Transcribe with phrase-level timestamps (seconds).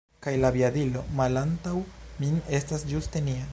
[0.25, 1.75] Kaj la aviadilo malantaŭ
[2.25, 3.49] min estas ĝuste nia